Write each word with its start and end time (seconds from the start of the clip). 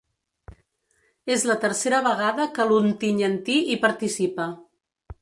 És 1.35 1.43
la 1.51 1.57
tercera 1.67 2.01
vegada 2.09 2.49
que 2.57 2.67
l’ontinyentí 2.73 3.63
hi 3.75 3.81
participa. 3.89 4.53